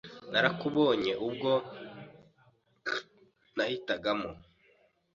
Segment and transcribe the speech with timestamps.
[0.31, 1.51] Narakubonye ubwo
[3.55, 4.29] nahitagamo